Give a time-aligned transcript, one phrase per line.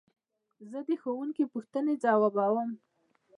[0.69, 2.69] زه د ښوونکي پوښتنې ځوابوم.